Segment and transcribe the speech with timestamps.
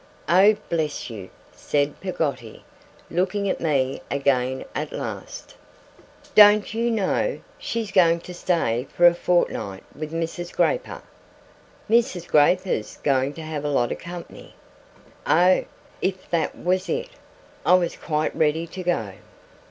[0.27, 2.65] 'Oh, bless you!' said Peggotty,
[3.11, 5.53] looking at me again at last.
[6.33, 7.39] 'Don't you know?
[7.59, 10.51] She's going to stay for a fortnight with Mrs.
[10.55, 11.03] Grayper.
[11.87, 12.27] Mrs.
[12.27, 14.55] Grayper's going to have a lot of company.'
[15.27, 15.65] Oh!
[16.01, 17.09] If that was it,
[17.63, 19.13] I was quite ready to go.